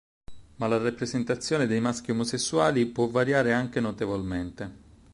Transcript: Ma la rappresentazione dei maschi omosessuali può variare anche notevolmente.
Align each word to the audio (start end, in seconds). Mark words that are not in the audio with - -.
Ma 0.55 0.65
la 0.65 0.79
rappresentazione 0.79 1.67
dei 1.67 1.79
maschi 1.79 2.09
omosessuali 2.09 2.87
può 2.87 3.05
variare 3.07 3.53
anche 3.53 3.79
notevolmente. 3.79 4.79